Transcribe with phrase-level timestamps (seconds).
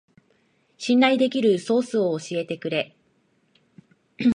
[0.79, 2.97] 信頼できるソースを教えてくれ